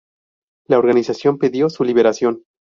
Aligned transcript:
La 0.65 0.79
organización 0.79 1.37
pidió 1.37 1.69
su 1.69 1.83
liberación. 1.83 2.41